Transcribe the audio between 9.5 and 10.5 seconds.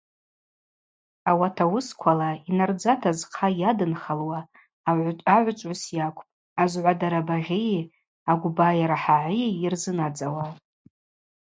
йырзынадзауа.